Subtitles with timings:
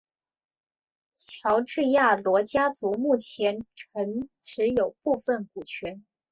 [1.15, 3.63] 乔治亚罗家族目前
[3.93, 6.03] 仍持有部份股权。